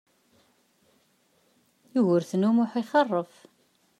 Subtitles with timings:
[1.93, 3.33] Yugurten U Muḥ ixeṛṛef.